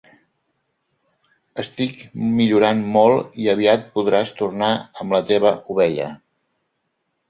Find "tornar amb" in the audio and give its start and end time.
4.43-5.19